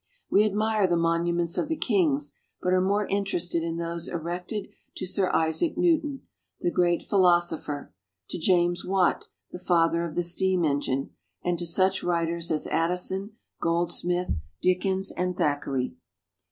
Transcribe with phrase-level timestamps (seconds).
[0.31, 5.05] We admire the monuments of the kings, but are more interested in those erected to
[5.05, 6.23] Sir Isaac Newton,
[6.59, 7.93] the great philosopher,
[8.31, 11.11] to James Watt, the father of the steam engine,
[11.43, 15.93] and to such writers as Addison, Goldsmith, Dickens, and Thackeray.